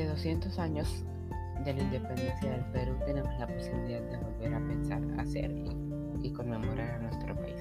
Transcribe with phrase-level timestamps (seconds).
[0.00, 1.04] 200 años
[1.64, 5.50] de la independencia del Perú tenemos la posibilidad de volver a pensar, hacer
[6.22, 7.60] y, conmemorar a nuestro país.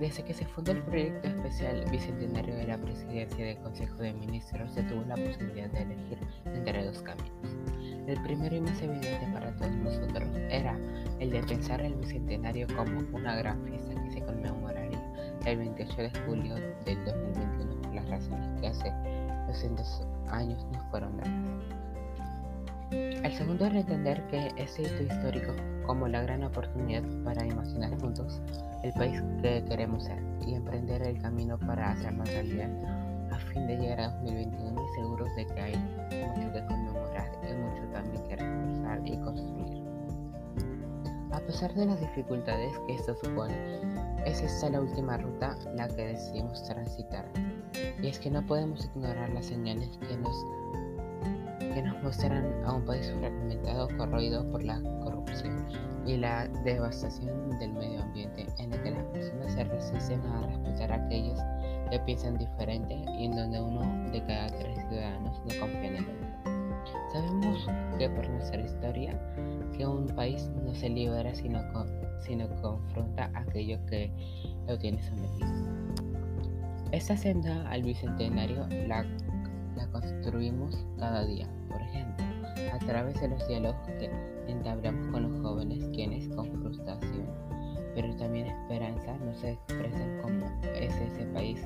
[0.00, 4.72] Desde que se fundó el proyecto especial bicentenario de la presidencia del Consejo de Ministros,
[4.72, 7.56] se tuvo la posibilidad de elegir entre dos caminos.
[8.06, 10.78] El primero y más evidente para todos nosotros era
[11.18, 15.02] el de pensar el bicentenario como una gran fiesta que se conmemoraría
[15.44, 18.92] el 28 de julio del 2021 por las razones que hace
[19.46, 21.78] 200 años nos fueron dadas.
[22.90, 25.52] El segundo es entender que ese hito histórico
[25.86, 28.40] como la gran oportunidad para imaginar juntos
[28.82, 32.70] el país que queremos ser y emprender el camino para hacerlo realidad
[33.30, 37.54] a fin de llegar a 2021 y seguros de que hay mucho que conmemorar y
[37.54, 39.88] mucho también que reforzar y construir.
[41.32, 43.54] A pesar de las dificultades que esto supone,
[44.24, 47.26] es esta la última ruta la que decidimos transitar.
[48.02, 50.34] Y es que no podemos ignorar las señales que nos
[51.74, 55.66] que nos muestran a un país fragmentado, corroído por la corrupción
[56.06, 60.92] y la devastación del medio ambiente, en el que las personas se resisten a respetar
[60.92, 61.38] a aquellos
[61.90, 66.04] que piensan diferente y en donde uno de cada tres ciudadanos no confía en el
[66.04, 66.28] otro.
[67.12, 67.66] Sabemos
[67.98, 69.18] que por nuestra historia,
[69.76, 71.60] que un país no se libera sino,
[72.20, 74.10] sino confronta aquello que
[74.66, 75.87] lo tiene sometido.
[76.90, 79.04] Esta senda al bicentenario la
[79.92, 82.24] construimos cada día, por ejemplo,
[82.72, 84.10] a través de los diálogos que
[84.48, 87.26] entablamos con los jóvenes quienes con frustración,
[87.94, 91.60] pero también esperanza nos expresan como es ese país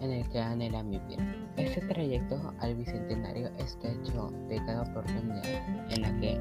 [0.00, 1.18] en el que anhelan vivir.
[1.56, 6.38] Este trayecto al Bicentenario está hecho de cada oportunidad en la que,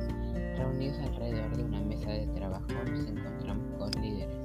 [0.58, 4.36] reunidos alrededor de una mesa de trabajo, nos encontramos con líderes,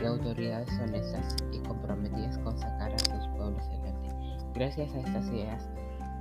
[0.00, 3.62] y autoridades honestas y comprometidas con sacar a sus pueblos
[4.54, 5.68] Gracias a estas ideas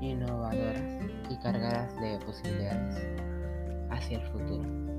[0.02, 0.82] innovadoras
[1.30, 3.02] y cargadas de posibilidades
[3.90, 4.95] hacia el futuro.